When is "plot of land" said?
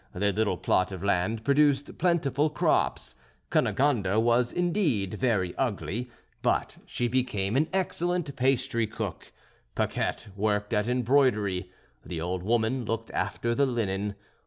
0.57-1.45